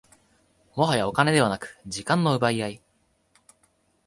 [0.75, 2.81] もはやお金ではなく時間の奪い合い